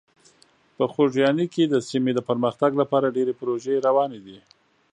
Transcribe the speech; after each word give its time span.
په 0.77 0.83
خوږیاڼي 0.91 1.45
کې 1.53 1.63
د 1.67 1.75
سیمې 1.89 2.11
د 2.15 2.19
پرمختګ 2.29 2.71
لپاره 2.81 3.13
ډېرې 3.15 3.33
پروژې 3.39 3.83
روانې 3.87 4.19
دي. 4.25 4.37